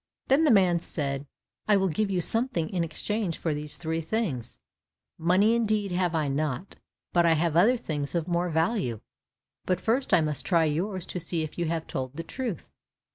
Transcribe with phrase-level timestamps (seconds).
[0.29, 1.27] Then the man said,
[1.67, 4.57] "I will give you something in exchange for these three things.
[5.19, 6.77] Money indeed have I not,
[7.13, 9.01] but I have other things of more value;
[9.63, 12.67] but first I must try yours to see if you have told the truth."